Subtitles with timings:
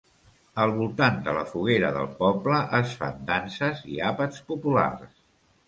[0.61, 5.17] Al voltant de la foguera del poble es fan danses i àpats populars.